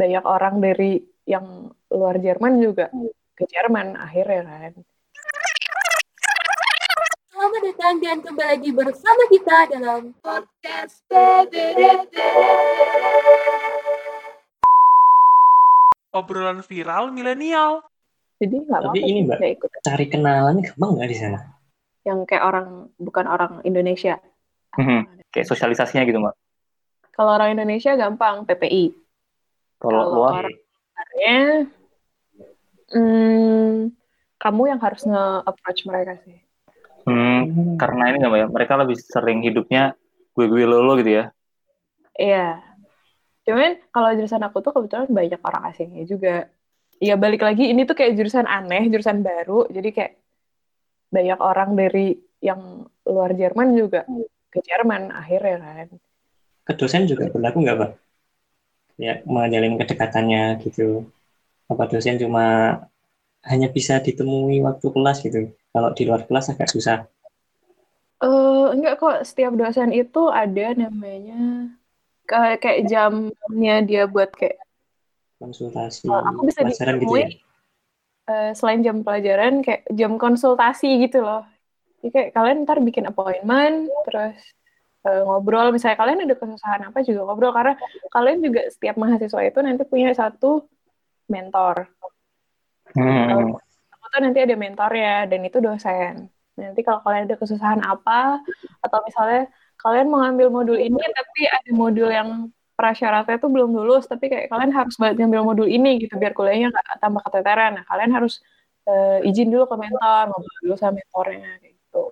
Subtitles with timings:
[0.00, 0.96] banyak orang dari
[1.28, 2.88] yang luar Jerman juga
[3.36, 4.72] ke Jerman akhirnya kan.
[7.28, 11.04] Selamat datang dan kembali lagi bersama kita dalam podcast
[16.16, 17.84] obrolan viral milenial.
[18.40, 19.38] Jadi nggak apa-apa ini, Mbak.
[19.60, 19.68] ikut.
[19.84, 21.38] Cari kenalan gampang nggak di sana?
[22.08, 24.16] Yang kayak orang bukan orang Indonesia.
[24.80, 25.28] Mhm.
[25.28, 26.34] Kayak sosialisasinya gitu, Mbak.
[27.12, 28.99] Kalau orang Indonesia gampang PPI.
[29.80, 30.60] Kalau luar, orang-
[31.00, 31.38] Sebenarnya,
[32.92, 33.88] hmm,
[34.36, 36.36] kamu yang harus nge-approach mereka sih.
[37.08, 39.96] hmm, karena ini nggak ya, mereka lebih sering hidupnya
[40.36, 41.24] gue-gue lolo gitu ya.
[42.20, 42.60] Iya.
[43.48, 46.52] Cuman kalau jurusan aku tuh kebetulan banyak orang asingnya juga.
[47.00, 49.64] Ya balik lagi ini tuh kayak jurusan aneh, jurusan baru.
[49.72, 50.12] Jadi kayak
[51.08, 54.04] banyak orang dari yang luar Jerman juga
[54.52, 55.88] ke Jerman akhirnya kan.
[56.68, 57.90] Ke dosen juga berlaku nggak, Pak?
[59.00, 61.08] Ya, menjalin kedekatannya gitu.
[61.72, 62.76] Apa dosen cuma
[63.48, 65.40] hanya bisa ditemui waktu kelas gitu?
[65.72, 67.08] Kalau di luar kelas agak susah.
[68.20, 71.72] Eh enggak kok setiap dosen itu ada namanya
[72.28, 74.60] kayak kayak jamnya dia buat kayak
[75.40, 77.28] Konsultasi Oh, aku bisa pelajaran gitu ya.
[77.32, 77.40] ditemui
[78.28, 81.48] eh, selain jam pelajaran kayak jam konsultasi gitu loh.
[82.04, 84.36] Jadi kayak kalian ntar bikin appointment, terus
[85.06, 85.72] eh, ngobrol.
[85.74, 87.74] Misalnya kalian ada kesusahan apa juga ngobrol karena
[88.12, 90.66] kalian juga setiap mahasiswa itu nanti punya satu
[91.30, 91.86] mentor.
[92.96, 93.54] Hmm.
[93.94, 96.26] Aku tuh nanti ada mentornya dan itu dosen.
[96.58, 98.42] Nanti kalau kalian ada kesusahan apa
[98.84, 99.48] atau misalnya
[99.80, 104.48] kalian mau ngambil modul ini tapi ada modul yang prasyaratnya tuh belum lulus tapi kayak
[104.48, 107.80] kalian harus banget ngambil modul ini gitu biar kuliahnya nggak tambah keteteran.
[107.80, 108.40] Nah, kalian harus
[108.88, 112.04] eh, izin dulu ke mentor, ngobrol dulu sama mentornya kayak gitu.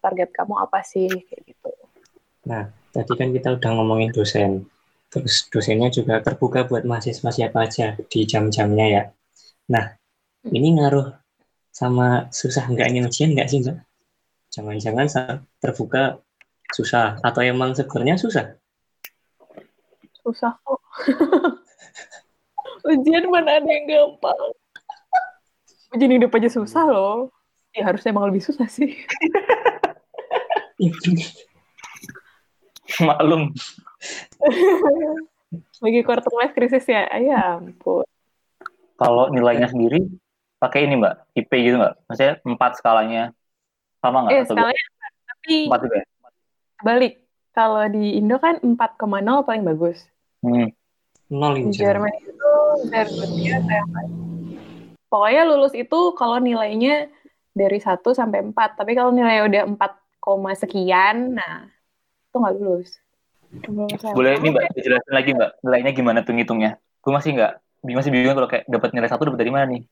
[0.00, 1.55] Target kamu apa sih kayak gitu.
[2.46, 4.70] Nah, tadi kan kita udah ngomongin dosen.
[5.10, 9.02] Terus dosennya juga terbuka buat mahasiswa siapa aja di jam-jamnya ya.
[9.70, 9.98] Nah,
[10.46, 11.10] ini ngaruh
[11.74, 13.76] sama susah enggaknya ujian nggak sih, Mbak?
[14.54, 15.06] Jangan-jangan
[15.58, 16.22] terbuka
[16.72, 18.54] susah atau emang sebenarnya susah?
[20.22, 20.80] Susah kok.
[22.86, 24.54] Ujian mana ada yang gampang.
[25.94, 27.34] Ujian hidup aja susah loh.
[27.74, 28.94] Ya harusnya emang lebih susah sih.
[33.02, 33.52] Maklum.
[35.82, 38.06] Bagi quarter life crisis ya, ya ampun.
[38.96, 40.08] Kalau nilainya sendiri
[40.56, 41.94] pakai ini Mbak, IP gitu nggak?
[42.08, 43.22] Maksudnya empat skalanya
[44.00, 44.32] sama nggak?
[44.32, 44.84] Eh, Atau skalanya
[45.26, 46.06] tapi empat juga ya?
[46.84, 47.14] balik.
[47.56, 50.04] Kalau di Indo kan 4,0 paling bagus.
[50.44, 50.68] Hmm.
[51.32, 51.72] Nol Di.
[51.72, 52.52] Jerman itu
[52.92, 53.58] dari Rusia
[55.08, 57.08] Pokoknya lulus itu kalau nilainya
[57.56, 58.76] dari 1 sampai 4.
[58.76, 61.64] Tapi kalau nilai udah 4, sekian, nah
[62.36, 62.90] itu nggak lulus.
[64.12, 66.76] Boleh ini Mbak, dijelasin lagi Mbak, nilainya gimana tuh ngitungnya?
[67.00, 67.52] Gue masih nggak,
[67.86, 69.82] masih bingung kalau kayak dapat nilai satu dapat dari mana nih?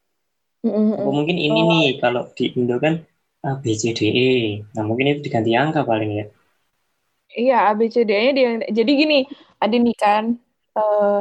[0.65, 0.97] Mm-mm.
[1.05, 3.05] Oh, mungkin ini nih kalau di Indo kan
[3.45, 4.33] A, B, C, D, E.
[4.73, 6.27] Nah, mungkin itu diganti angka paling ya.
[7.35, 8.51] Iya, ABCD-nya dia.
[8.71, 9.19] Jadi gini,
[9.59, 10.39] ada nih kan
[10.79, 11.21] eh,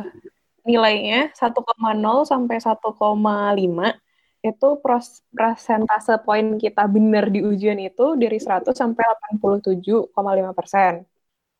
[0.63, 3.97] nilainya 1,0 sampai 1,5
[4.43, 11.03] itu pros, persentase poin kita benar di ujian itu dari 100 sampai 87,5 persen.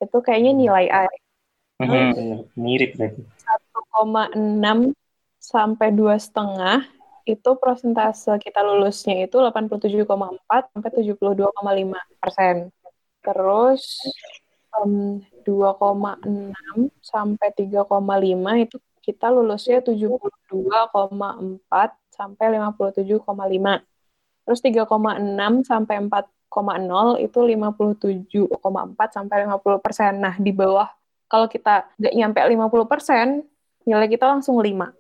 [0.03, 1.08] Itu kayaknya nilai A.
[1.80, 3.24] Bener, mirip berarti.
[3.24, 4.91] 1,6
[5.40, 6.88] sampai dua setengah
[7.24, 12.68] itu persentase kita lulusnya itu 87,4 sampai 72,5 persen.
[13.24, 13.84] Terus
[14.84, 23.84] em, 2,6 sampai 3,5 itu kita lulusnya 72,4 sampai 57,5.
[24.44, 28.52] Terus 3,6 sampai 4,0 itu 57,4
[29.09, 30.20] sampai 50 persen.
[30.20, 30.88] Nah, di bawah
[31.26, 33.42] kalau kita nggak nyampe 50 persen,
[33.84, 34.92] nilai kita langsung 5.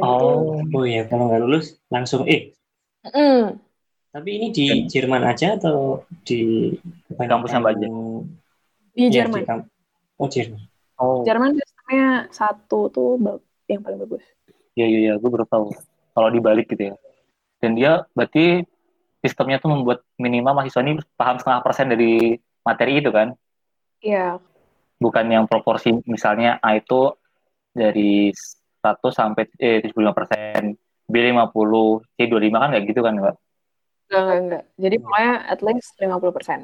[0.00, 2.54] Oh, Oh ya, kalau nggak lulus langsung E.
[3.04, 3.60] Mm.
[4.14, 6.70] Tapi ini di Jerman aja atau di
[7.18, 7.86] Kampus yang Mbak aja?
[7.86, 7.90] Di
[8.94, 9.42] Iya, Jerman.
[9.42, 9.70] di kamp-
[10.22, 10.60] oh, Jerman.
[11.02, 13.18] oh, Jerman sistemnya satu tuh
[13.66, 14.22] yang paling bagus.
[14.78, 15.12] iya iya, iya.
[15.18, 15.74] gue baru tahu.
[16.14, 16.94] Kalau dibalik gitu ya.
[17.58, 18.62] Dan dia berarti
[19.24, 23.32] sistemnya tuh membuat minimal mahasiswa ini paham setengah persen dari materi itu kan?
[24.04, 24.36] Iya,
[25.00, 27.08] Bukan yang proporsi misalnya A itu
[27.72, 28.28] dari
[28.84, 30.76] 100 sampai eh, 75 persen,
[31.08, 33.36] B 50, C 25 kan nggak gitu kan Mbak?
[34.04, 34.62] enggak, enggak, enggak.
[34.76, 36.58] Jadi pokoknya at least 50 persen.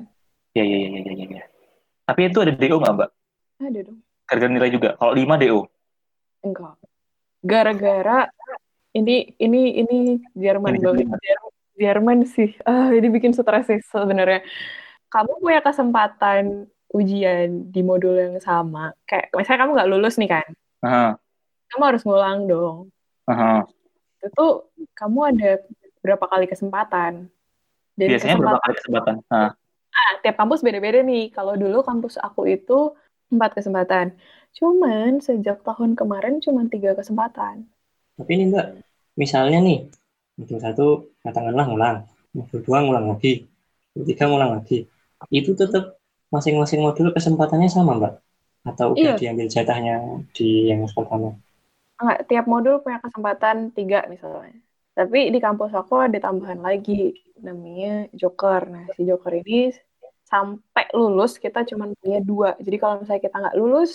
[0.53, 1.45] Iya iya iya iya iya.
[2.05, 3.11] Tapi itu ada DO nggak Mbak?
[3.61, 3.99] Ada dong.
[4.29, 4.89] Kerja nilai juga.
[5.01, 5.61] Kalau 5 DO.
[6.45, 6.75] Enggak.
[7.41, 8.29] Gara-gara
[8.93, 9.99] ini ini ini
[10.37, 11.09] Jerman banget.
[11.81, 12.53] Jerman sih.
[12.69, 14.45] Ah, ini bikin stres sih sebenarnya.
[15.09, 18.93] Kamu punya kesempatan ujian di modul yang sama.
[19.09, 20.49] Kayak misalnya kamu nggak lulus nih kan.
[20.85, 21.17] Nah,
[21.73, 22.77] kamu harus ngulang dong.
[23.25, 23.65] Aha.
[24.21, 24.53] Itu tuh
[24.93, 25.51] kamu ada
[26.05, 27.33] berapa kali kesempatan.
[27.97, 29.15] Dan Biasanya kesempatan, berapa kali kesempatan?
[29.33, 29.53] Ah,
[30.21, 31.33] tiap kampus beda-beda nih.
[31.33, 32.93] Kalau dulu kampus aku itu
[33.33, 34.15] empat kesempatan.
[34.55, 37.71] Cuman sejak tahun kemarin cuma tiga kesempatan.
[38.19, 38.67] Tapi ini Mbak,
[39.17, 39.87] misalnya nih,
[40.41, 40.87] modul satu
[41.25, 41.99] katakanlah ngulang,
[42.37, 43.33] modul dua ngulang lagi,
[43.93, 44.79] modul tiga ngulang lagi.
[45.29, 45.85] Itu tetap
[46.35, 48.13] masing-masing modul kesempatannya sama Mbak?
[48.71, 49.21] Atau udah Iya.
[49.21, 49.95] diambil jatahnya
[50.37, 51.37] di yang pertama?
[52.01, 54.57] Enggak, tiap modul punya kesempatan tiga misalnya.
[54.97, 58.63] Tapi di kampus aku ada tambahan lagi, namanya Joker.
[58.69, 59.73] Nah, si Joker ini
[60.31, 62.57] sampai lulus kita cuma punya dua.
[62.61, 63.91] Jadi kalau misalnya kita nggak lulus,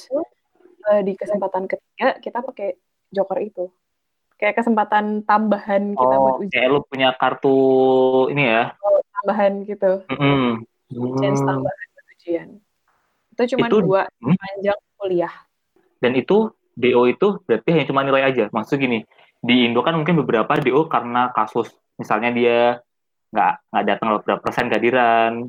[0.91, 2.67] eh, di kesempatan ketiga kita pakai
[3.15, 3.63] Joker itu.
[4.35, 7.57] Kayak kesempatan tambahan kita buat oh, ujian kayak lu punya kartu
[8.35, 8.75] ini ya.
[9.23, 9.91] tambahan gitu.
[11.23, 11.47] Chance Hmm.
[11.47, 12.47] tambahan buat ujian.
[13.31, 14.35] Itu cuma Itu- dua hmm?
[14.35, 15.33] panjang kuliah.
[16.03, 18.51] Dan itu DO itu berarti hanya cuma nilai aja.
[18.51, 19.07] Maksud gini,
[19.39, 22.83] di Indo kan mungkin beberapa DO karena kasus, misalnya dia
[23.31, 25.47] nggak nggak datang beberapa persen kehadiran,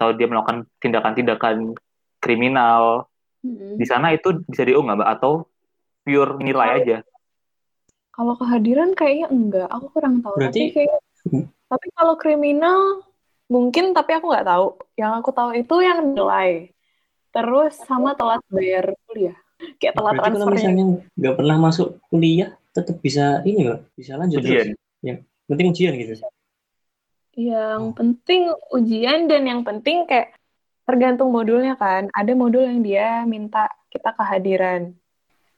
[0.00, 1.76] atau dia melakukan tindakan-tindakan
[2.18, 3.06] kriminal.
[3.44, 3.76] Mm-mm.
[3.76, 5.10] Di sana itu bisa DO nggak mbak?
[5.20, 5.52] Atau
[6.02, 6.96] pure nilai aja?
[8.12, 10.36] Kalau kehadiran kayaknya enggak, aku kurang tahu.
[10.36, 11.44] Berarti- Tapi kayak, Hmm.
[11.66, 12.80] tapi kalau kriminal
[13.48, 14.66] mungkin, tapi aku nggak tahu.
[14.94, 16.50] Yang aku tahu itu yang nilai,
[17.30, 19.36] terus sama telat bayar kuliah,
[19.80, 20.56] kayak telat Berarti kalau transfernya.
[20.60, 20.84] misalnya
[21.16, 24.52] nggak pernah masuk kuliah, tetap bisa ini Mbak, bisa lanjut Ujian.
[24.52, 24.68] terus.
[25.00, 25.18] Yang
[25.48, 26.12] penting ujian gitu.
[27.32, 30.36] Yang penting ujian dan yang penting kayak
[30.84, 32.12] tergantung modulnya kan.
[32.12, 34.92] Ada modul yang dia minta kita kehadiran.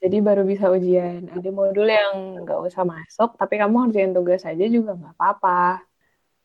[0.04, 1.32] Jadi baru bisa ujian.
[1.32, 5.80] Ada modul yang nggak usah masuk, tapi kamu ngerjain tugas aja juga nggak apa-apa.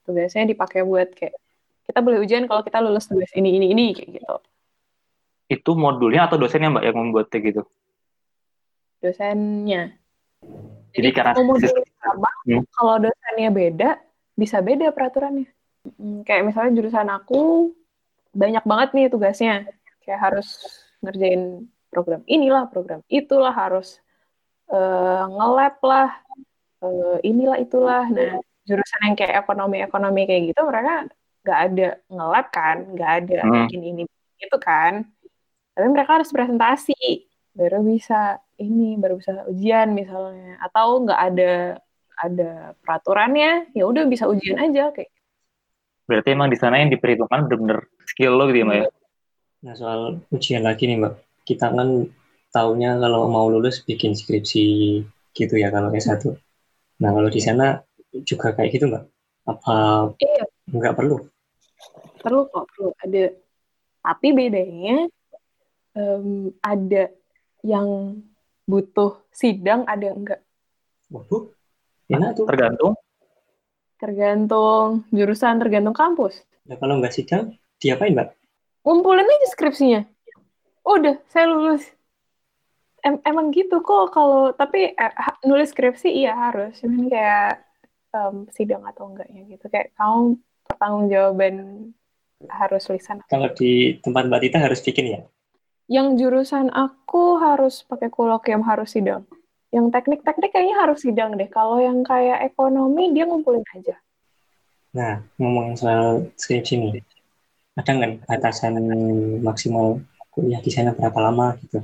[0.07, 1.35] Tugasnya dipakai buat kayak
[1.83, 4.35] kita boleh ujian kalau kita lulus tugas ini ini ini kayak gitu.
[5.51, 7.61] Itu modulnya atau dosennya mbak yang membuatnya gitu?
[9.03, 9.83] Dosennya.
[10.95, 12.63] Jadi karena modul sistem- sama, Hmm.
[12.71, 13.89] kalau dosennya beda,
[14.39, 15.51] bisa beda peraturannya.
[15.99, 17.75] Mm, Kayak misalnya jurusan aku
[18.31, 19.67] banyak banget nih tugasnya.
[19.99, 20.47] Kayak harus
[21.03, 23.97] ngerjain program inilah, program itulah, harus
[24.69, 26.09] eh, nge-lab lah,
[26.85, 28.05] eh, inilah itulah.
[28.13, 28.37] Nah,
[28.69, 31.09] jurusan yang kayak ekonomi-ekonomi kayak gitu, mereka
[31.41, 33.53] nggak ada nge-lab kan, nggak ada Hmm.
[33.65, 34.01] bikin ini
[34.39, 35.09] itu kan.
[35.73, 37.25] Tapi mereka harus presentasi,
[37.57, 40.61] baru bisa ini, baru bisa ujian misalnya.
[40.61, 41.51] Atau nggak ada
[42.19, 45.09] ada peraturannya, ya udah bisa ujian aja kayak
[46.09, 48.85] Berarti emang di sana yang diperhitungkan bener-bener skill lo gitu ya mbak ya?
[49.61, 50.01] Nah soal
[50.33, 51.13] ujian lagi nih Mbak,
[51.49, 51.89] kita kan
[52.53, 54.65] taunya kalau mau lulus bikin skripsi
[55.37, 56.23] gitu ya kalau S1.
[57.01, 57.65] Nah kalau di sana
[58.29, 59.03] juga kayak gitu Mbak?
[59.49, 59.75] Apa
[60.21, 60.43] Iya.
[60.69, 61.17] nggak perlu?
[62.19, 63.23] perlu kok perlu ada
[64.03, 65.07] tapi bedanya
[65.95, 67.03] em, ada
[67.63, 68.19] yang
[68.67, 70.39] butuh sidang ada enggak
[71.07, 71.49] Waduh,
[72.11, 72.45] enak tuh.
[72.45, 72.93] Tergantung.
[73.95, 78.29] tergantung jurusan tergantung kampus Nah kalau nggak sidang, diapain Mbak?
[78.83, 80.01] ngumpulin aja skripsinya
[80.97, 81.83] udah saya lulus
[82.99, 85.13] Em- emang gitu kok kalau tapi eh,
[85.47, 87.63] nulis skripsi iya harus cuman kayak
[88.11, 90.35] em, sidang atau enggaknya gitu kayak kamu
[90.67, 91.55] pertanggungjawaban
[92.51, 95.19] harus lisan Kalau di tempat Mbak Tita harus bikin ya?
[95.87, 99.25] Yang jurusan aku harus pakai kolokium harus sidang.
[99.73, 101.49] Yang teknik-teknik kayaknya harus sidang deh.
[101.49, 103.95] Kalau yang kayak ekonomi dia ngumpulin aja.
[104.95, 106.93] Nah, ngomongin soal skripsi nih,
[107.77, 108.75] ada nggak batasan
[109.45, 110.01] maksimal
[110.39, 111.83] kuliah di sana berapa lama gitu?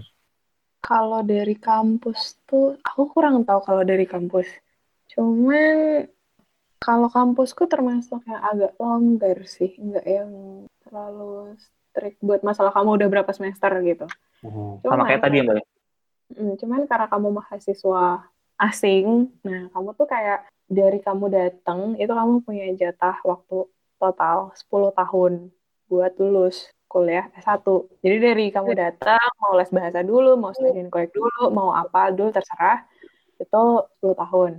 [0.79, 4.47] Kalau dari kampus tuh aku kurang tahu kalau dari kampus.
[5.11, 6.07] Cuman
[6.79, 10.31] kalau kampusku termasuk yang agak longgar sih, nggak yang
[10.85, 14.05] terlalu strict buat masalah kamu udah berapa semester gitu.
[14.45, 15.65] Oh, Sama kayak tadi ya mbak?
[16.35, 22.41] Mm, cuman karena kamu mahasiswa asing, nah kamu tuh kayak dari kamu datang itu kamu
[22.41, 23.69] punya jatah waktu
[24.01, 25.33] total 10 tahun
[25.85, 27.59] buat lulus kuliah S1.
[27.99, 32.31] Jadi dari kamu datang mau les bahasa dulu, mau studiin koek dulu, mau apa dulu
[32.31, 32.87] terserah,
[33.35, 33.63] itu
[33.99, 34.51] 10 tahun.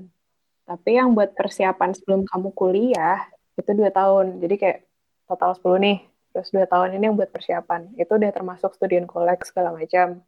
[0.69, 3.25] Tapi yang buat persiapan sebelum kamu kuliah
[3.57, 4.37] itu dua tahun.
[4.45, 4.79] Jadi kayak
[5.25, 5.99] total 10 nih,
[6.37, 7.97] terus dua tahun ini yang buat persiapan.
[7.97, 10.21] Itu udah termasuk studiin kolek segala macam.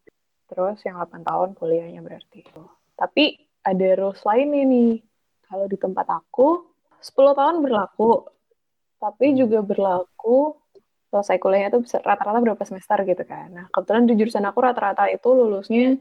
[0.48, 2.40] Terus yang 8 tahun kuliahnya berarti.
[2.96, 4.92] Tapi ada rules lainnya nih.
[5.44, 6.64] Kalau di tempat aku,
[7.04, 8.24] 10 tahun berlaku.
[8.98, 10.56] Tapi juga berlaku
[11.08, 13.48] selesai kuliahnya tuh rata-rata berapa semester gitu kan.
[13.48, 15.96] Nah, kebetulan di jurusan aku rata-rata itu lulusnya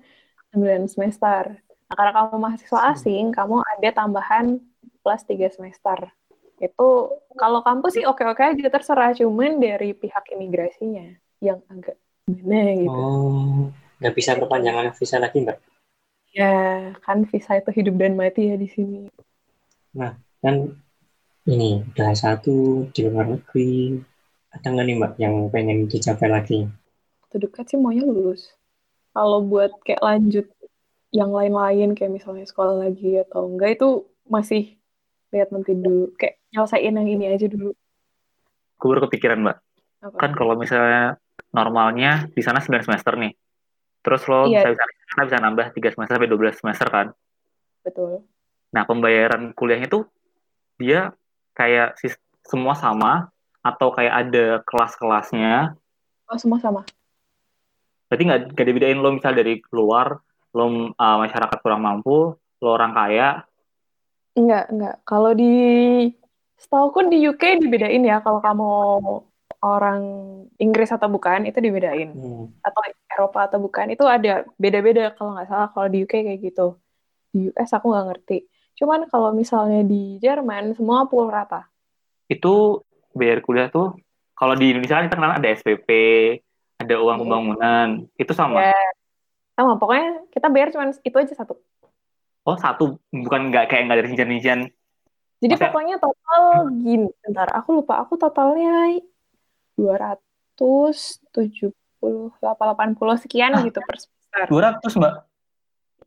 [0.52, 1.60] 9 semester.
[1.88, 4.60] Nah, karena kamu mahasiswa asing, kamu ada tambahan
[5.00, 6.12] plus 3 semester.
[6.60, 11.96] Itu kalau kampus sih oke-oke aja terserah, cuman dari pihak imigrasinya yang agak
[12.28, 12.92] gimana gitu.
[12.92, 13.72] Oh,
[14.04, 15.58] nggak bisa perpanjangan visa lagi Mbak?
[16.36, 19.08] Ya, kan visa itu hidup dan mati ya di sini.
[20.38, 20.70] kan
[21.48, 23.98] ini udah satu di luar negeri
[24.58, 26.60] ada nggak nih mbak yang pengen dicapai lagi
[27.28, 28.56] Terdekat sih maunya lulus.
[29.12, 30.48] Kalau buat kayak lanjut
[31.12, 34.80] yang lain-lain kayak misalnya sekolah lagi atau enggak itu masih
[35.36, 36.16] lihat nanti dulu.
[36.16, 37.76] Kayak nyelesain yang ini aja dulu.
[38.80, 39.58] Gue baru kepikiran mbak.
[40.08, 40.16] Apa?
[40.16, 41.20] Kan kalau misalnya
[41.52, 43.36] normalnya di sana 9 semester nih.
[44.08, 44.72] Terus lo Iya.
[44.72, 47.08] bisa, bisa, bisa nambah 3 semester sampai 12 semester kan.
[47.84, 48.24] Betul.
[48.72, 50.08] Nah, pembayaran kuliahnya tuh
[50.80, 51.12] dia
[51.58, 52.00] kayak
[52.48, 53.34] semua sama
[53.68, 55.76] atau kayak ada kelas-kelasnya.
[56.28, 56.88] Oh, semua sama.
[58.08, 60.16] Berarti nggak nggak dibedain lo misal dari luar,
[60.56, 63.44] lo uh, masyarakat kurang mampu, lo orang kaya.
[64.38, 64.96] Enggak, enggak.
[65.04, 65.54] Kalau di
[66.58, 68.72] setahuku di UK dibedain ya kalau kamu
[69.62, 70.02] orang
[70.58, 72.14] Inggris atau bukan itu dibedain.
[72.14, 72.48] Hmm.
[72.64, 72.82] Atau
[73.12, 76.78] Eropa atau bukan itu ada beda-beda kalau nggak salah kalau di UK kayak gitu.
[77.34, 78.38] Di US aku nggak ngerti.
[78.78, 81.66] Cuman kalau misalnya di Jerman semua pukul rata.
[82.30, 82.86] Itu
[83.18, 83.98] bayar kuliah tuh
[84.32, 85.90] kalau di Indonesia kan kita kenal ada SPP,
[86.78, 87.22] ada uang Iya.
[87.26, 88.62] pembangunan, itu sama.
[88.64, 88.78] Ya,
[89.54, 91.58] sama pokoknya kita bayar cuman itu aja satu.
[92.46, 94.60] Oh satu, bukan nggak kayak nggak ada rincian-rincian.
[95.38, 96.44] Jadi Maksudnya- pokoknya total
[96.80, 98.98] gini, bentar aku lupa aku totalnya
[99.76, 101.74] 270
[102.40, 103.62] apa 80 sekian Ah.
[103.62, 104.46] gitu per semester.
[104.48, 105.14] 200 mbak.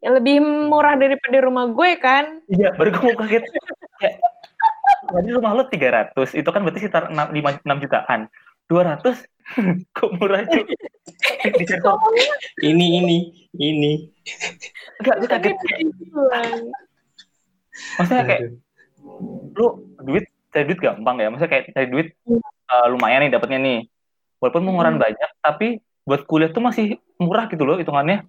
[0.00, 2.40] Ya, lebih murah daripada rumah gue kan.
[2.48, 3.42] Iya, baru gue mau kaget.
[5.10, 8.20] Tadi rumah lo 300, itu kan berarti sekitar 6, 5, 6 jutaan.
[8.70, 9.26] 200,
[9.96, 10.62] kok murah cuy.
[12.60, 13.18] Ini ini
[13.56, 13.92] ini
[15.00, 15.90] enggak, gue tapi kaget.
[17.98, 18.42] Maksudnya kayak,
[19.56, 19.66] lu
[20.04, 21.28] duit, cari duit gampang ya.
[21.32, 22.08] Maksudnya kayak cari duit
[22.70, 23.78] eh, lumayan nih dapatnya nih.
[24.40, 25.04] Walaupun pengeluaran Hmm.
[25.04, 25.68] banyak, tapi
[26.04, 28.24] buat kuliah tuh masih murah gitu loh hitungannya.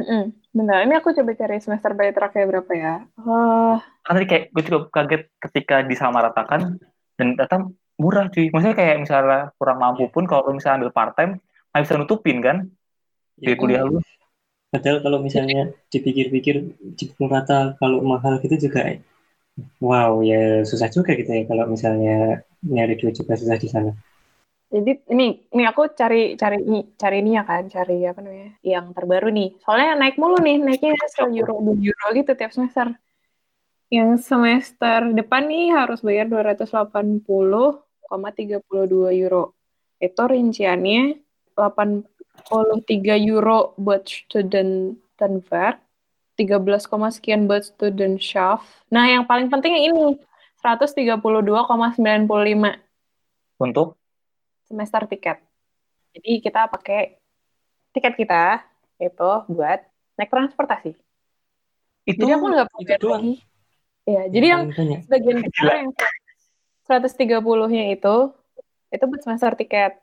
[0.00, 0.22] Mm-mm.
[0.56, 2.94] Bentar, ini aku coba cari semester bayar terakhir berapa ya.
[3.20, 6.60] Oh, Kan tadi kayak gue cukup kaget ketika disamaratakan
[7.20, 7.56] dan ternyata
[8.00, 8.48] murah cuy.
[8.48, 11.32] Maksudnya kayak misalnya kurang mampu pun kalau lu misalnya ambil part time,
[11.70, 12.56] nggak bisa nutupin kan
[13.36, 14.00] Ya, biaya kuliah lu.
[14.72, 15.60] Padahal kalau misalnya
[15.92, 16.56] dipikir-pikir
[16.98, 18.80] dipukul rata kalau mahal gitu juga
[19.82, 23.90] wow ya susah juga gitu ya kalau misalnya nyari duit juga susah di sana.
[24.70, 28.54] Jadi ini ini aku cari cari ini cari ini ya kan, cari apa namanya?
[28.62, 29.58] Yang terbaru nih.
[29.66, 32.94] Soalnya naik mulu nih, naiknya se euro 2 euro gitu tiap semester.
[33.90, 39.58] Yang semester depan nih harus bayar 280,32 euro.
[39.98, 41.18] Itu rinciannya
[41.58, 45.82] 83 euro buat student Denver,
[46.38, 48.86] 13, sekian buat student shaft.
[48.88, 50.16] Nah, yang paling penting yang ini
[50.64, 52.80] 132,95
[53.60, 53.99] Untuk
[54.70, 55.42] semester tiket.
[56.14, 57.18] Jadi kita pakai
[57.90, 58.62] tiket kita
[59.02, 59.82] itu buat
[60.14, 60.94] naik transportasi.
[62.06, 62.66] itu Jadi aku nggak
[63.02, 63.18] doang.
[63.18, 63.34] lagi.
[64.06, 64.62] Iya, jadi yang
[65.04, 65.90] sebagian besar yang
[66.86, 68.14] 130-nya itu
[68.90, 69.98] itu buat semester tiket.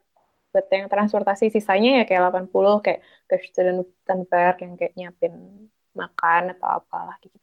[0.51, 3.83] Buat yang transportasi sisanya ya kayak 80 kayak ke student
[4.31, 5.33] fair yang kayak nyiapin
[5.91, 7.35] makan atau apalah gitu.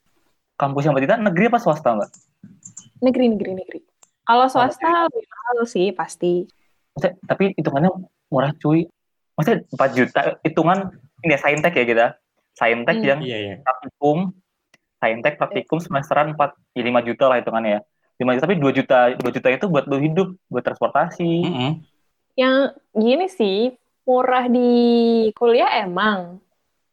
[0.54, 2.10] kampus yang berita negeri apa swasta mbak?
[3.02, 3.80] Negeri negeri negeri.
[4.24, 6.48] Kalau swasta lebih mahal sih pasti.
[6.94, 7.90] Maksudnya, tapi hitungannya
[8.30, 8.86] murah cuy.
[9.34, 10.78] Maksudnya 4 juta hitungan
[11.20, 12.06] ini ya saintek ya kita.
[12.54, 13.06] Saintek Hmm.
[13.06, 13.54] yang Iya ya.
[13.66, 14.30] praktikum,
[15.02, 17.80] saintek praktikum semesteran 4 ya 5 juta lah hitungannya ya.
[18.14, 21.30] 5 juta tapi 2 juta 2 juta itu buat lu hidup, buat transportasi.
[21.42, 21.70] Mm-mm.
[22.38, 22.56] Yang
[22.94, 23.58] gini sih,
[24.06, 24.70] murah di
[25.34, 26.38] kuliah emang.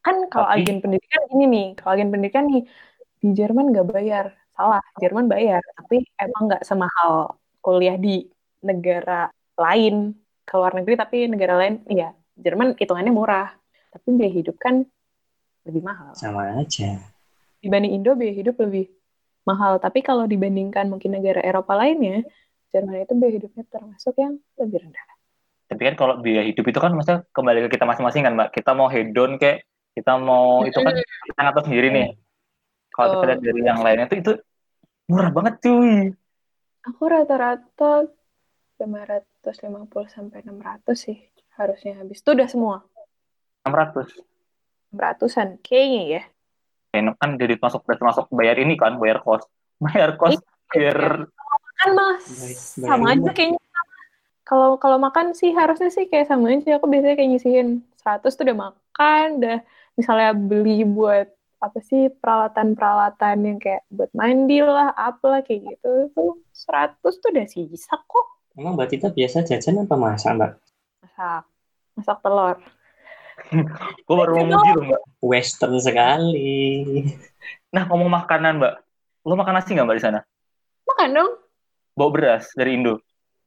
[0.02, 2.66] Kan kalau Tapi- agen pendidikan gini nih, kalau agen pendidikan nih,
[3.22, 4.34] di Jerman nggak bayar.
[4.50, 5.62] Salah, Jerman bayar.
[5.78, 8.26] Tapi emang nggak semahal kuliah di
[8.60, 10.16] negara lain.
[10.42, 12.12] Ke luar negeri, tapi negara lain, iya.
[12.34, 13.54] Jerman hitungannya murah.
[13.92, 14.82] Tapi biaya hidup kan
[15.68, 16.16] lebih mahal.
[16.18, 16.98] Sama aja.
[17.62, 18.90] Dibanding Indo, biaya hidup lebih
[19.46, 19.78] mahal.
[19.78, 22.26] Tapi kalau dibandingkan mungkin negara Eropa lainnya,
[22.72, 25.06] Jerman itu biaya hidupnya termasuk yang lebih rendah.
[25.68, 28.48] Tapi kan kalau biaya hidup itu kan maksudnya kembali ke kita masing-masing kan mbak.
[28.52, 32.08] Kita mau hedon kayak kita mau itu kan kita ngatur sendiri nih.
[32.92, 33.28] Kalau kita Betul.
[33.28, 34.32] lihat dari yang lainnya itu itu
[35.08, 36.12] murah banget cuy.
[36.88, 38.08] Aku rata-rata
[38.84, 41.18] 550 sampai 600 sih
[41.56, 42.18] harusnya habis.
[42.20, 42.76] Itu udah semua.
[43.64, 44.10] 600.
[44.92, 46.22] 600-an kayaknya ya.
[46.92, 49.48] Enak kan jadi masuk udah termasuk bayar ini kan, bayar kos.
[49.80, 50.36] Bayar kos,
[50.68, 51.26] bayar
[51.82, 52.22] Kan mas
[52.78, 53.34] sama aja rumah.
[53.34, 53.60] kayaknya.
[54.46, 56.76] Kalau kalau makan sih harusnya sih kayak sama aja.
[56.76, 57.68] Aku biasanya kayak nyisihin
[58.04, 59.58] 100 tuh udah makan, udah
[59.96, 66.10] misalnya beli buat apa sih peralatan-peralatan yang kayak buat mandi lah, apalah kayak gitu.
[66.12, 68.26] Tuh 100 tuh udah sisa kok.
[68.52, 70.52] Emang Mbak Tita biasa jajan apa masak Mbak?
[71.02, 71.42] Masak,
[71.96, 72.56] masak telur.
[74.06, 75.00] Gue baru mau muji loh mbak.
[75.24, 76.60] Western sekali.
[77.72, 78.74] Nah ngomong makanan mbak,
[79.24, 80.20] lo makan nasi nggak mbak di sana?
[80.84, 81.30] Makan dong.
[81.96, 83.00] Bawa beras dari Indo.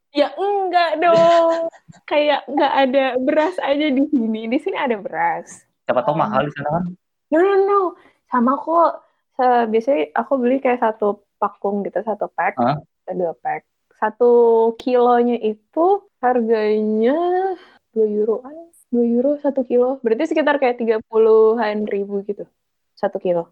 [0.09, 1.69] Ya enggak dong.
[2.09, 4.50] Kayak enggak ada beras aja di sini.
[4.50, 5.63] Di sini ada beras.
[5.85, 6.21] Siapa tahu Oh.
[6.21, 6.83] mahal di sana kan?
[7.29, 7.79] No, no, no.
[8.29, 9.05] Sama kok.
[9.69, 13.67] Biasanya aku beli kayak satu pakung gitu, satu pack, atau dua pack.
[14.00, 14.34] Satu
[14.75, 15.86] kilonya itu
[16.20, 17.18] harganya
[17.96, 18.66] 2 euroan.
[18.94, 20.00] 2 euro satu kilo.
[20.00, 22.48] Berarti sekitar kayak 30-an ribu gitu.
[22.96, 23.52] Satu kilo.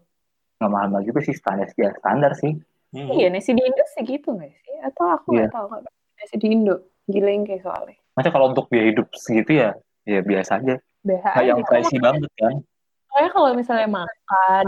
[0.60, 2.56] Nggak mahal juga sih standar ya standar sih.
[2.94, 3.10] Hmm.
[3.10, 4.74] Iya, nasi di Indo segitu nggak sih?
[4.86, 6.76] Atau aku nggak tahu nggak nasi di Indo.
[7.04, 7.98] Gileng kayak soalnya.
[8.16, 9.76] Masa kalau untuk biaya hidup segitu ya,
[10.08, 10.80] ya biasa aja.
[11.04, 12.54] Nggak yang pricey banget kan?
[13.10, 14.66] Soalnya kalau misalnya makan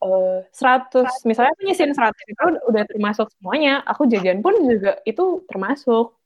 [0.00, 3.84] eh 100, misalnya aku nyisihin 100 itu udah termasuk semuanya.
[3.84, 6.16] Aku jajan pun juga itu termasuk.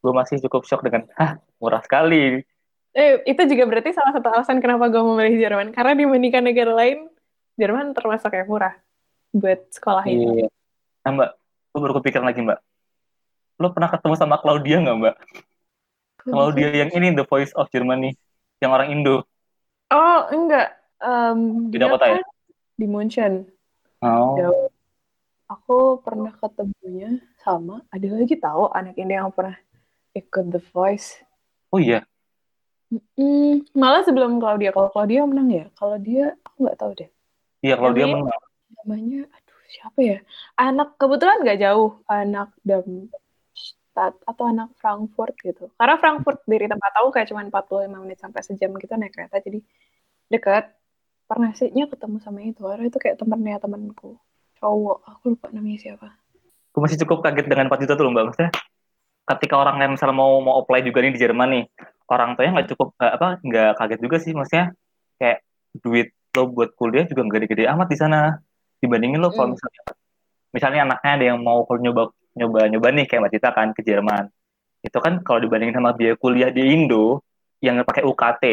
[0.00, 2.44] Gue masih cukup shock dengan, hah murah sekali.
[2.94, 5.76] Eh, itu juga berarti salah satu alasan kenapa gue memilih Jerman.
[5.76, 7.10] Karena dibandingkan negara lain,
[7.60, 8.74] Jerman termasuk yang murah
[9.34, 10.46] buat sekolah ini.
[10.46, 10.48] Iya.
[11.04, 11.30] Nah mbak,
[11.74, 12.58] gue baru kepikiran lagi mbak.
[13.60, 15.16] Lo pernah ketemu sama Claudia nggak mbak?
[16.24, 18.16] Claudia yang ini The Voice of Germany,
[18.64, 19.28] yang orang Indo.
[19.92, 20.72] Oh, enggak.
[21.04, 22.22] Em, Beda kota ya?
[22.74, 23.46] Di Munchen.
[24.02, 24.68] Oh, Jauh.
[25.44, 29.54] Aku pernah ketemunya sama, ada lagi tahu anak ini yang pernah
[30.16, 31.20] ikut The Voice.
[31.74, 32.06] oh iya.
[33.18, 37.10] Hmm, malah sebelum Claudia, kalau Claudia menang ya, kalau dia aku nggak tahu deh.
[37.60, 38.40] Iya Claudia Yang menang.
[38.82, 40.18] Namanya, aduh siapa ya?
[40.54, 45.68] Anak kebetulan nggak jauh, anak Darmstadt atau anak Frankfurt gitu.
[45.74, 49.58] Karena Frankfurt dari tempat aku kayak cuma 45 menit sampai sejam gitu naik kereta, jadi
[50.30, 50.70] dekat.
[51.24, 54.20] Pernah sihnya ketemu sama itu, karena itu kayak temennya temanku.
[54.60, 56.08] Cowok, aku lupa namanya siapa.
[56.74, 58.24] Gue masih cukup kaget dengan 4 juta tuh loh mbak.
[58.32, 58.52] Maksudnya,
[59.24, 61.64] ketika orang yang misalnya mau mau apply juga nih di Jerman nih,
[62.12, 64.32] orang tuanya nggak cukup nggak apa nggak kaget juga sih.
[64.36, 64.76] Maksudnya
[65.16, 65.38] kayak
[65.80, 68.20] duit lo buat kuliah juga nggak gede-gede amat di sana
[68.82, 69.56] dibandingin lo kalau Hmm.
[69.56, 69.82] misalnya
[70.50, 72.02] misalnya anaknya ada yang mau kalau nyoba
[72.34, 74.24] nyoba nyoba nih kayak mbak Cita kan ke Jerman
[74.82, 77.22] itu kan kalau dibandingin sama biaya kuliah di Indo
[77.62, 78.44] yang pakai UKT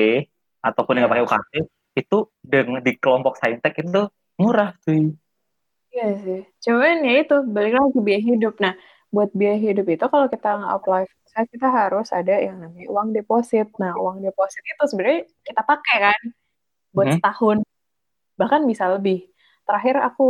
[0.62, 1.54] ataupun yang nggak pakai UKT
[1.96, 4.08] itu dengan di kelompok saintek itu
[4.40, 5.12] murah cuy
[5.92, 6.40] Iya sih.
[6.64, 8.56] Cuman ya itu, balik lagi biaya hidup.
[8.64, 8.80] Nah,
[9.12, 13.68] buat biaya hidup itu kalau kita nge-apply visa, kita harus ada yang namanya uang deposit.
[13.76, 16.22] Nah, uang deposit itu sebenarnya kita pakai kan
[16.96, 17.16] buat Mhm.
[17.20, 17.58] setahun.
[18.40, 19.28] Bahkan bisa lebih.
[19.68, 20.30] Terakhir aku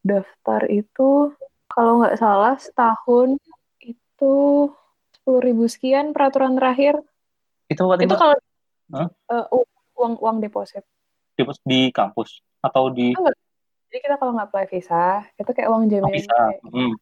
[0.00, 1.36] daftar itu,
[1.68, 3.36] kalau nggak salah setahun
[3.84, 4.34] itu
[5.12, 6.96] 10.000 ribu sekian peraturan terakhir.
[7.70, 8.34] itu waktu Itu kalau
[8.90, 9.06] Hah?
[9.30, 9.69] eh, u-
[10.00, 10.82] uang uang deposit.
[11.36, 13.12] di, di kampus atau di
[13.90, 16.94] Jadi kita kalau nggak apply visa, itu kayak uang jaminan kayak hmm.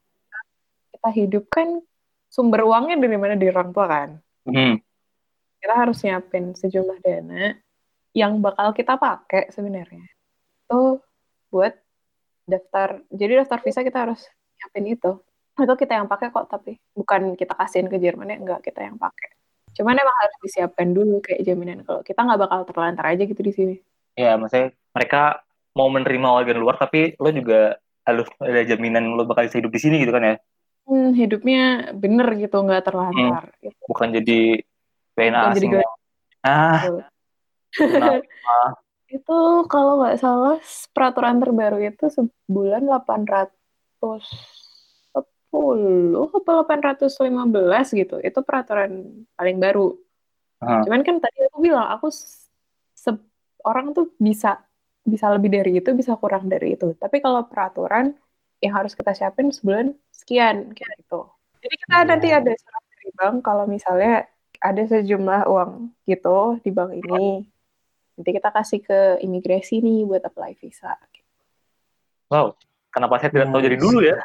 [0.97, 1.85] kita hidup kan
[2.33, 4.11] sumber uangnya dari mana dari orang tua kan.
[4.49, 4.81] Hmm.
[5.61, 7.61] Kita harus nyiapin sejumlah dana
[8.17, 10.09] yang bakal kita pakai sebenarnya.
[10.65, 11.05] Itu
[11.53, 11.77] buat
[12.49, 13.05] daftar.
[13.13, 14.25] Jadi daftar visa kita harus
[14.57, 15.13] nyiapin itu.
[15.59, 18.97] Itu kita yang pakai kok, tapi bukan kita kasihin ke Jerman ya, enggak kita yang
[18.97, 19.38] pakai.
[19.79, 23.55] Cuman emang harus disiapkan dulu kayak jaminan kalau kita nggak bakal terlantar aja gitu di
[23.55, 23.75] sini.
[24.19, 25.47] ya maksudnya mereka
[25.79, 29.79] mau menerima warga luar tapi lo juga harus ada jaminan lo bakal bisa hidup di
[29.79, 30.37] sini gitu kan ya
[30.89, 33.53] Hmm, hidupnya bener gitu, nggak terlantar.
[33.61, 33.77] Gitu.
[33.87, 34.65] bukan jadi
[35.13, 35.89] PNA Bukan jadi asing ya.
[36.49, 36.81] ah?
[39.09, 39.39] Itu
[39.69, 40.57] kalau nggak salah
[40.97, 44.25] peraturan terbaru itu sebulan 810
[45.53, 48.17] atau 815 gitu.
[48.21, 48.91] Itu peraturan
[49.39, 49.97] paling baru.
[50.85, 52.09] Cuman kan tadi aku bilang aku
[53.67, 54.61] orang tuh bisa
[55.09, 56.93] bisa lebih dari itu, bisa kurang dari itu.
[56.97, 58.13] Tapi kalau peraturan
[58.61, 61.31] yang harus kita siapin sebulan sekian kayak gitu.
[61.65, 62.09] Jadi kita Hmm.
[62.11, 64.27] nanti ada surat dari bank kalau misalnya
[64.61, 65.73] ada sejumlah uang
[66.11, 67.47] gitu di bank ini.
[68.19, 70.99] Nanti kita kasih ke imigrasi nih buat apply visa.
[72.31, 72.53] wow
[72.89, 74.17] kenapa saya tidak tahu dari dulu ya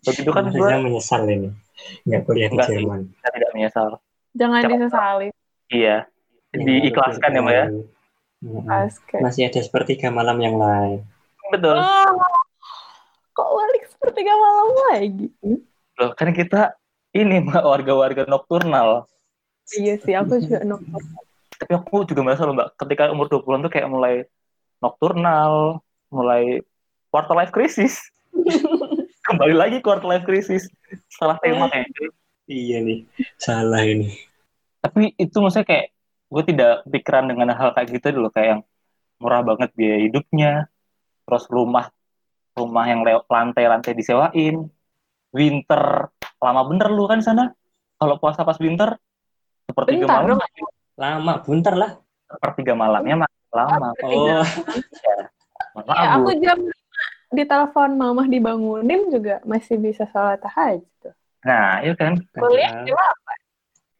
[0.00, 1.50] begitu kan gue Saya menyesal ini.
[2.04, 2.58] Nggak kuliah di.
[2.58, 3.00] Jerman.
[3.18, 3.86] saya tidak menyesal
[4.32, 5.28] Jangan disesali.
[5.68, 6.06] iya
[6.50, 7.66] diikhlaskan ya mbak ya.
[8.70, 9.18] Aske.
[9.18, 11.02] Masih ada sepertiga malam yang lain.
[11.48, 12.12] betul Oh,
[13.32, 15.26] kok balik seperti gak malam lagi?
[15.94, 16.76] loh kan kita
[17.10, 19.08] ini mbak warga-warga nokturnal
[19.70, 20.96] Iya sih, aku juga nonton.
[21.52, 24.14] tapi aku juga merasa loh mbak ketika umur 20-an tuh kayak mulai
[24.78, 26.60] nokturnal mulai
[27.12, 28.00] quarter life crisis.
[29.28, 30.68] Kembali lagi quarter life crisis.
[31.12, 32.12] Salah tema kayaknya.
[32.48, 33.04] Iya nih,
[33.36, 34.08] salah ini.
[34.80, 35.86] tapi itu maksudnya kayak
[36.32, 38.62] gue tidak pikiran dengan hal kayak gitu dulu kayak yang
[39.20, 40.52] murah banget biaya hidupnya
[41.28, 41.92] terus rumah
[42.58, 44.66] rumah yang lewat lantai-lantai disewain.
[45.30, 46.10] Winter
[46.42, 47.54] lama bener lu kan sana.
[47.98, 48.98] Kalau puasa pas winter
[49.68, 50.34] sepertiga malam.
[50.34, 50.40] dong.
[50.98, 51.92] Lama, bentar lah.
[52.28, 53.88] sepertiga malamnya masih lama.
[54.04, 54.44] Oh,
[55.86, 56.58] Ya, aku jam
[57.28, 61.12] di telepon mama dibangunin juga masih bisa sholat tahajud.
[61.38, 63.32] nah iya kan Kuliah jam apa?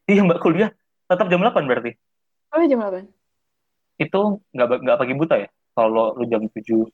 [0.05, 0.69] iya mbak kuliah
[1.07, 1.95] tetap jam 8 berarti
[2.51, 3.05] Oh, jam 8.
[3.95, 4.19] itu
[4.51, 6.89] nggak nggak pagi buta ya kalau lu jam 7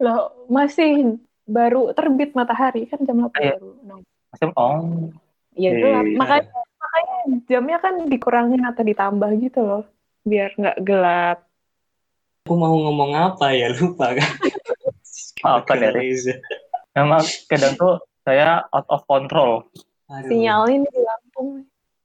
[0.00, 3.54] Loh, masih baru terbit matahari kan jam 8 Iya.
[3.56, 3.70] baru.
[4.30, 5.08] masih oh
[5.50, 6.04] Iya, Iya, gelap.
[6.06, 6.16] iya.
[6.18, 6.44] Makanya
[6.80, 9.82] makanya jamnya kan dikurangin atau ditambah gitu loh.
[10.22, 11.38] Biar nggak gelap.
[12.40, 14.32] Aku mau ngomong apa ya, lupa kan.
[15.76, 16.36] Ya, Reza.
[16.92, 19.64] memang kadang tuh saya out of control
[20.10, 20.26] Aduh.
[20.26, 21.48] Sinyalnya di Lampung.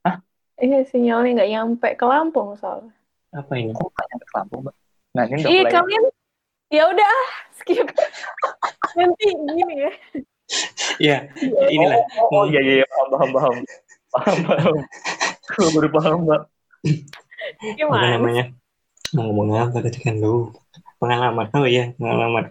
[0.06, 0.16] Hah?
[0.56, 2.94] Iya, sinyalnya nggak nyampe ke Lampung soalnya.
[3.34, 3.74] Apa ini?
[3.74, 4.74] kok nggak nyampe ke Lampung mbak
[5.16, 6.04] nah ini udah Iya, mulai kalian
[6.68, 7.86] ya udah ah, skip.
[8.96, 9.92] Nanti gini ya.
[11.02, 11.16] Ya,
[11.66, 11.98] inilah.
[12.30, 13.56] oh, oh iya iya iya, paham paham paham
[14.12, 14.74] paham paham
[15.56, 18.06] Gue baru paham mbak Apa Gimana?
[18.14, 18.44] namanya?
[19.14, 20.50] Mau ngomong apa tadi kan lu?
[20.98, 21.46] Pengalaman.
[21.54, 22.50] Oh iya, pengalaman.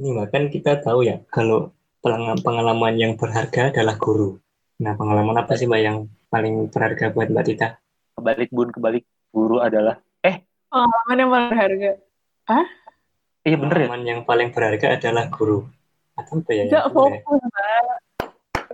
[0.00, 4.40] Ini bahkan kita tahu ya, kalau pelang- pengalaman yang berharga adalah guru.
[4.80, 5.96] Nah, pengalaman apa sih Mbak yang
[6.32, 7.68] paling berharga buat Mbak Tita?
[8.20, 9.96] kebalik bun kebalik guru adalah
[10.70, 11.90] Pengalaman yang paling berharga.
[13.42, 15.66] iya bener ya Pengalaman yang paling berharga adalah guru.
[16.14, 16.62] Atau apa ya?
[16.70, 16.86] Ya?
[16.86, 17.98] fokus, Mbak.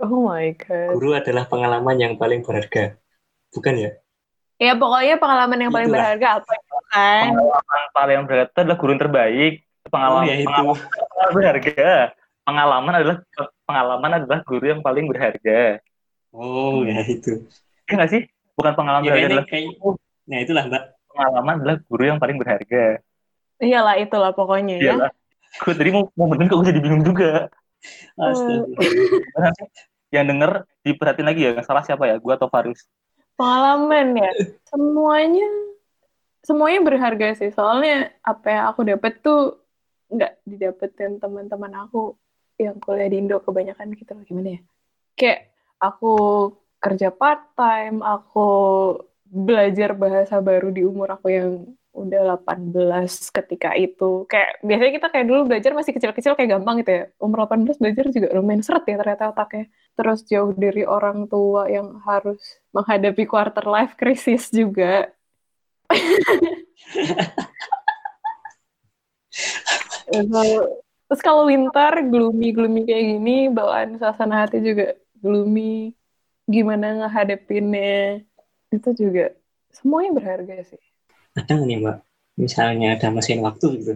[0.05, 0.93] Oh my God.
[0.93, 3.01] Guru adalah pengalaman yang paling berharga.
[3.49, 3.91] Bukan ya?
[4.57, 6.01] Ya pokoknya pengalaman yang paling Itulah.
[6.17, 7.23] berharga apa itu kan?
[7.29, 9.53] pengalaman paling berharga adalah guru yang terbaik
[9.87, 10.45] pengalaman Oh ya itu.
[10.47, 11.89] pengalaman berharga
[12.41, 13.15] pengalaman adalah
[13.63, 15.61] pengalaman adalah guru yang paling berharga
[16.31, 17.45] Oh ya itu.
[17.85, 18.21] iya nggak sih
[18.57, 20.83] bukan pengalaman Ya, berharga kayaknya adalah kayak- Nah itulah Mbak.
[21.07, 22.85] pengalaman adalah guru yang paling berharga
[23.57, 24.83] Iyalah itulah pokoknya ya.
[24.83, 25.11] Iya lah.
[25.57, 27.49] Gue tadi mau mau bener kok gue jadi bingung juga.
[28.13, 29.49] Astaga.
[30.07, 30.51] Yang denger
[30.85, 32.21] diperhatiin lagi ya, yang salah siapa ya?
[32.21, 32.85] Gue atau Faris?
[33.37, 34.31] Pengalaman ya.
[34.67, 35.47] Semuanya
[36.41, 37.53] semuanya berharga sih.
[37.53, 39.61] Soalnya apa yang aku dapat tuh
[40.07, 42.15] nggak didapetin teman-teman aku
[42.57, 44.23] yang kuliah di Indo kebanyakan gitu loh.
[44.25, 44.61] Gimana ya?
[45.13, 46.15] Kayak aku
[46.81, 48.49] kerja part time, aku
[49.27, 51.49] belajar bahasa baru di umur aku yang
[52.01, 54.29] udah 18 ketika itu.
[54.31, 57.03] Kayak biasanya kita kayak dulu belajar masih kecil-kecil kayak gampang gitu ya.
[57.17, 59.65] Umur 18 belajar juga lumayan seret ya ternyata otaknya.
[59.97, 62.37] Terus jauh dari orang tua yang harus
[62.75, 65.09] menghadapi quarter life crisis juga.
[70.07, 75.95] Terus- kalau winter gloomy-gloomy kayak gini, bawaan suasana hati juga gloomy.
[76.47, 78.23] Gimana ngehadepinnya,
[78.71, 79.35] itu juga
[79.75, 80.86] semuanya berharga sih.
[81.37, 81.97] Ada nggak nih Mbak?
[82.41, 83.93] Misalnya ada mesin waktu gitu.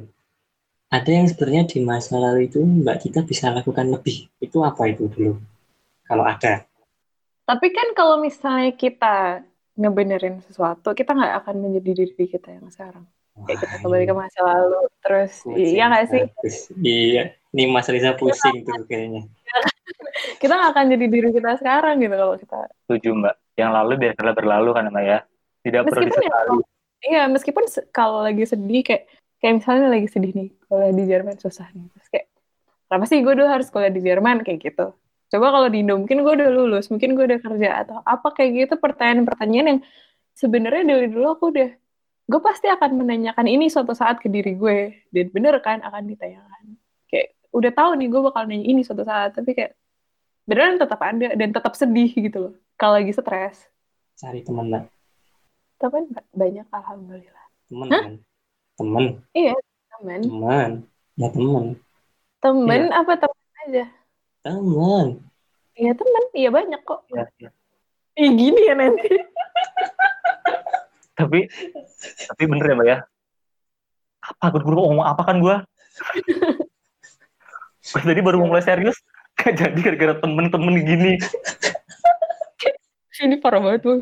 [0.91, 4.29] Ada yang sebenarnya di masa lalu itu Mbak kita bisa lakukan lebih.
[4.37, 5.41] Itu apa itu dulu?
[6.05, 6.69] Kalau ada.
[7.49, 9.41] Tapi kan kalau misalnya kita
[9.73, 13.07] ngebenerin sesuatu, kita nggak akan menjadi diri kita yang sekarang.
[13.47, 15.55] Kayak kita kembali ke masa lalu, terus Pusing.
[15.57, 16.23] iya nggak sih?
[16.83, 17.23] Iya.
[17.51, 19.27] Ini Mas Riza pusing tuh kayaknya.
[20.41, 22.59] Kita nggak akan jadi diri kita sekarang gitu kalau kita.
[22.87, 23.35] Setuju mbak.
[23.59, 25.19] Yang lalu biarlah berlalu kan mbak ya.
[25.61, 26.57] Tidak perlu Meskipun ya, disesali.
[27.01, 29.09] Iya, meskipun kalau lagi sedih kayak
[29.41, 31.89] kayak misalnya lagi sedih nih, kuliah di Jerman susah nih.
[31.97, 32.27] Terus kayak
[32.85, 34.93] kenapa sih gue dulu harus kuliah di Jerman kayak gitu.
[35.31, 38.51] Coba kalau di Indo mungkin gue udah lulus, mungkin gue udah kerja atau apa kayak
[38.67, 39.79] gitu pertanyaan-pertanyaan yang
[40.35, 41.69] sebenarnya dari dulu aku udah
[42.31, 46.79] gue pasti akan menanyakan ini suatu saat ke diri gue dan bener kan akan ditanyakan
[47.11, 49.75] kayak udah tahu nih gue bakal nanya ini suatu saat tapi kayak
[50.47, 53.67] beneran tetap ada dan tetap sedih gitu loh kalau lagi stres
[54.15, 54.83] Cari teman Mbak.
[55.81, 58.01] Tapi kan banyak alhamdulillah Teman Hah?
[58.05, 58.13] kan?
[58.77, 59.03] Teman.
[59.33, 60.69] temen Teman.
[61.17, 61.65] Ya teman.
[62.41, 63.85] temen apa temen aja
[64.45, 65.07] Teman.
[65.73, 67.49] iya temen iya banyak kok Ya, ya.
[68.21, 69.09] Ih, gini ya nanti
[71.21, 71.39] Tapi
[72.01, 72.97] tapi bener ya mbak ya.
[74.41, 75.55] Apa gue baru ngomong apa kan gue?
[77.83, 78.97] gue tadi baru mulai serius.
[79.37, 81.13] Gak jadi gara-gara temen-temen gini.
[83.21, 84.01] ini parah banget tuh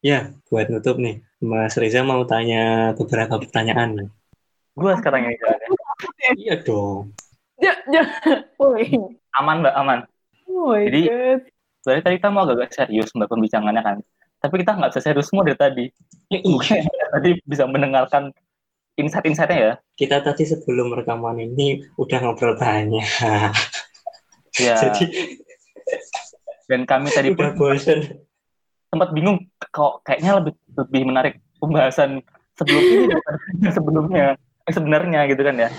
[0.00, 1.20] Ya, buat nutup nih.
[1.44, 4.08] Mas Reza mau tanya beberapa pertanyaan.
[4.72, 5.68] Gue sekarang yang jalannya.
[6.40, 7.12] Iya dong.
[7.60, 8.04] ja.
[8.56, 8.88] Woi.
[9.36, 9.98] Aman mbak, aman.
[10.48, 11.40] Oh Jadi- God.
[11.80, 13.96] Sebenarnya tadi kita mau agak serius mbak pembicaraannya kan.
[14.40, 15.84] Tapi kita nggak bisa serius semua dari tadi.
[16.44, 18.32] Mungkin tadi bisa mendengarkan
[18.96, 19.72] insight-insightnya ya.
[19.96, 23.04] Kita tadi sebelum rekaman ini udah ngobrol banyak.
[24.60, 24.76] Ya.
[24.80, 25.36] Jadi
[26.68, 28.28] Dan kami tadi udah pun bosen.
[28.90, 29.38] Sempat bingung
[29.70, 32.20] kok kayaknya lebih lebih menarik pembahasan
[32.58, 33.38] sebelum ini daripada
[33.78, 34.26] sebelumnya
[34.66, 35.70] eh, sebenarnya gitu kan ya.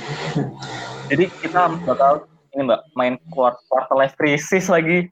[1.12, 5.12] Jadi kita bakal ini mbak main quarter, quarter life crisis lagi.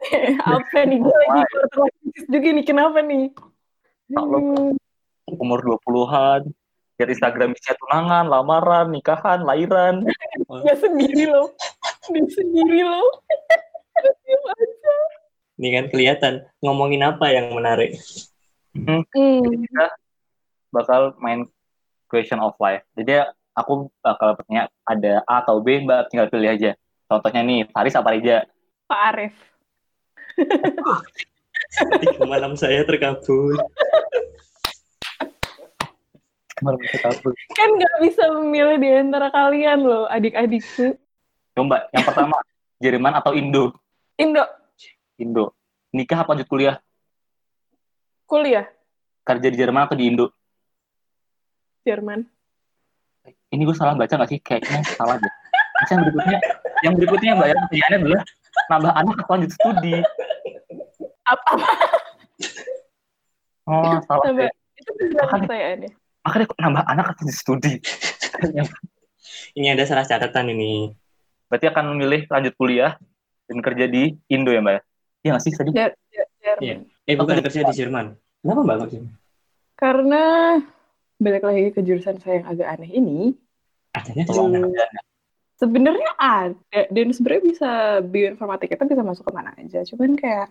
[0.48, 3.28] apa nih gue lagi quarter life crisis juga nih kenapa nih
[4.10, 4.38] Tak lo
[5.30, 6.50] umur 20-an,
[6.98, 10.02] lihat Instagram isinya tunangan, lamaran, nikahan, lahiran.
[10.66, 11.54] Dia sendiri loh.
[12.10, 13.08] Dia sendiri loh.
[15.60, 18.00] Ini kan kelihatan ngomongin apa yang menarik.
[18.72, 19.44] Hmm, Hmm.
[19.44, 19.92] kita
[20.72, 21.44] bakal main
[22.08, 22.80] question of life.
[22.96, 26.72] Jadi aku bakal bertanya ada A atau B, Mbak tinggal pilih aja.
[27.04, 28.48] Contohnya nih, Faris apa Rija?
[28.88, 29.34] Pak Arif.
[32.00, 33.60] Tiga malam saya terkabul.
[36.64, 36.80] Malam.
[37.56, 40.96] Kan nggak bisa memilih di antara kalian loh, adik-adikku.
[41.52, 42.36] Coba, yang pertama,
[42.80, 43.76] Jerman atau Indo?
[44.20, 44.44] Indo,
[45.20, 45.52] Indo.
[45.92, 46.76] Nikah apa lanjut kuliah?
[48.30, 48.62] kuliah,
[49.26, 50.30] Kerja di Jerman atau di Indo?
[51.82, 52.22] Jerman.
[53.50, 54.38] Ini gue salah baca nggak sih?
[54.38, 55.32] Kayaknya salah deh.
[55.82, 56.38] Terus yang berikutnya,
[56.86, 58.22] yang berikutnya Mbak, yang pertanyaannya adalah
[58.70, 59.94] nambah anak atau lanjut studi?
[61.26, 61.52] Apa?
[63.66, 64.40] Oh, salah Coba.
[64.46, 64.50] deh.
[64.78, 65.90] Itu pertanyaannya.
[66.22, 67.74] Makanya kok nambah anak atau lanjut studi?
[69.58, 70.94] Ini ada salah catatan ini.
[71.50, 72.94] Berarti akan memilih lanjut kuliah
[73.50, 74.74] dan kerja di Indo ya Mbak?
[74.78, 74.80] ya?
[75.20, 75.70] Iya nggak sih tadi?
[75.76, 76.62] Jer- Jer- Jerman.
[76.64, 76.74] Iya.
[77.08, 77.44] Eh bukan Oke.
[77.48, 78.06] kerja di Jerman.
[78.40, 79.14] Kenapa Mbak Jerman?
[79.76, 80.22] Karena
[81.20, 83.20] balik lagi ke jurusan saya yang agak aneh ini,
[83.92, 84.40] Adanya aja.
[85.60, 89.84] sebenarnya ada dan sebenarnya bisa bioinformatika itu bisa masuk ke mana aja.
[89.84, 90.48] Cuman kayak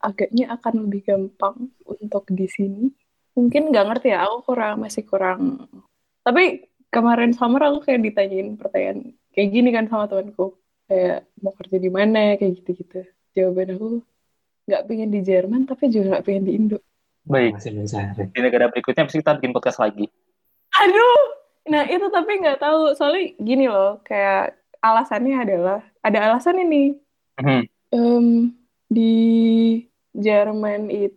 [0.00, 2.88] agaknya akan lebih gampang untuk di sini.
[3.36, 5.68] Mungkin nggak ngerti ya, aku kurang masih kurang.
[6.24, 10.56] Tapi kemarin summer aku kayak ditanyain pertanyaan kayak gini kan sama temanku,
[10.88, 13.04] kayak mau kerja di mana kayak gitu-gitu.
[13.36, 13.88] Jawaban aku
[14.66, 16.78] nggak pengen di Jerman tapi juga nggak pengen di Indo.
[17.26, 17.58] Baik,
[18.32, 20.08] di negara berikutnya pasti kita bikin podcast lagi.
[20.72, 21.20] Aduh,
[21.68, 26.94] nah itu tapi nggak tahu soalnya gini loh, kayak alasannya adalah ada alasan ini
[27.36, 27.62] Mhm.
[27.92, 28.26] Em,
[28.88, 29.14] di
[30.16, 31.12] Jerman itu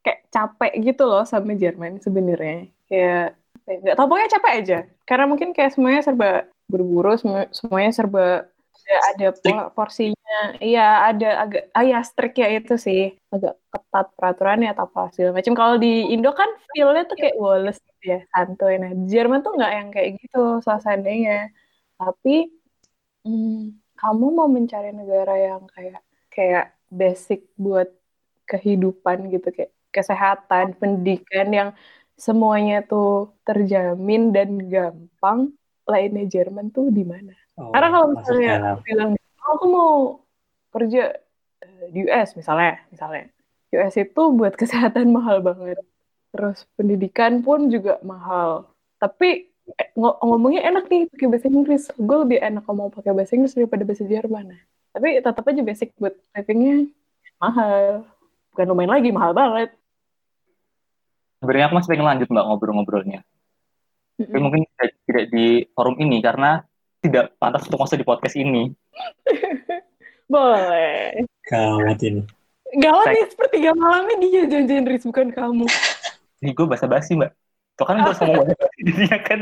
[0.00, 3.36] kayak capek gitu loh sama Jerman sebenarnya kayak
[3.68, 8.48] eh, nggak tahu pokoknya capek aja karena mungkin kayak semuanya serba buru-buru semua- semuanya serba
[8.88, 10.38] ada, ada po- porsinya.
[10.58, 13.00] Iya ada agak ah ya strict ya itu sih.
[13.34, 17.80] Agak ketat peraturannya atau apa segala macam kalau di Indo kan feel-nya tuh kayak Wallace
[17.88, 18.74] gitu ya santuy.
[18.82, 21.32] Nah di Jerman tuh nggak yang kayak gitu suasananya.
[22.00, 22.30] Tapi
[23.24, 23.54] hmm,
[24.00, 26.00] kamu mau mencari negara yang kayak
[26.34, 27.88] kayak basic buat
[28.50, 31.70] kehidupan gitu kayak kesehatan pendidikan yang
[32.16, 35.40] semuanya tuh terjamin dan gampang
[35.92, 39.10] lainnya Jerman tuh di mana Oh, karena kalau misalnya bilang
[39.44, 39.92] "Oh, aku mau
[40.72, 41.02] kerja
[41.60, 43.28] eh, di US misalnya misalnya.
[43.72, 45.80] US itu buat kesehatan mahal banget.
[46.32, 48.68] Terus pendidikan pun juga mahal.
[48.96, 51.82] Tapi eh, ngo- ngomongnya enak nih pakai bahasa Inggris.
[52.00, 54.56] Gue lebih enak ngomong pakai bahasa Inggris daripada bahasa Jerman.
[54.92, 56.88] Tapi tetap aja basic buat livingnya
[57.36, 58.08] mahal.
[58.52, 59.72] Bukan lumayan lagi mahal banget.
[61.40, 63.20] Sebenarnya aku masih pengen lanjut Mbak ngobrol-ngobrolnya.
[64.20, 66.62] Tapi mungkin tidak, tidak di forum ini karena
[67.02, 68.70] tidak pantas untuk masuk di podcast ini.
[70.32, 72.22] boleh Gawat ini.
[72.72, 75.66] gawat nih sepertiga malamnya dia janjian Riz bukan kamu
[76.40, 77.30] Ini gue basa-basi Mbak.
[77.76, 79.40] Tuh kan gue ngomong basa-basi dia kan.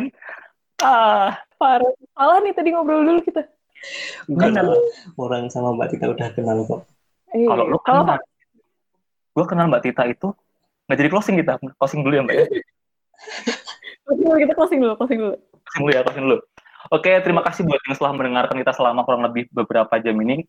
[0.81, 3.45] Ah, parah salah nih tadi ngobrol dulu kita
[4.27, 4.77] Bukan Kenal.
[5.17, 6.85] orang sama Mbak Tita udah kenal kok.
[7.31, 7.47] Iya.
[7.47, 8.19] kalau lu kalau kenal,
[9.31, 10.29] gue kenal Mbak Tita itu
[10.85, 12.45] nggak jadi closing kita, closing dulu ya Mbak ya.
[14.05, 15.35] Closing dulu, kita closing dulu, closing dulu.
[15.63, 16.37] Closing dulu ya, closing dulu.
[16.91, 20.43] Oke, terima kasih buat yang telah mendengarkan kita selama kurang lebih beberapa jam ini.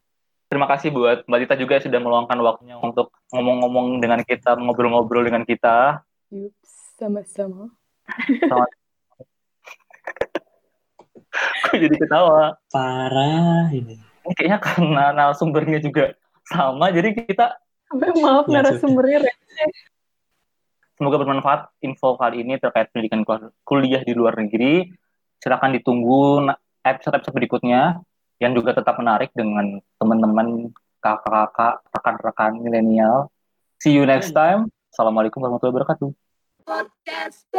[0.50, 5.22] Terima kasih buat Mbak Tita juga yang sudah meluangkan waktunya untuk ngomong-ngomong dengan kita, ngobrol-ngobrol
[5.22, 6.02] dengan kita.
[6.34, 7.70] Yups, sama-sama.
[11.72, 12.58] Gue jadi ketawa.
[12.74, 14.02] Parah ini.
[14.34, 16.18] Kayaknya karena narasumbernya juga
[16.50, 19.70] sama, jadi kita Maaf, Ya, narasumbernya Ren.
[20.96, 24.88] semoga bermanfaat info kali ini terkait pendidikan kul- kuliah di luar negeri.
[25.42, 26.54] Silakan ditunggu
[26.86, 27.98] episode-episode berikutnya
[28.38, 30.70] yang juga tetap menarik dengan teman-teman,
[31.02, 33.34] kakak-kakak, rekan-rekan milenial.
[33.82, 34.70] See you next time.
[34.94, 36.10] Assalamualaikum warahmatullahi wabarakatuh.
[36.62, 37.50] Podcast.